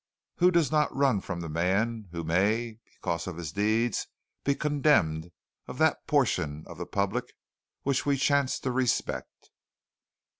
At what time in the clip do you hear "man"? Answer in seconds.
1.47-2.07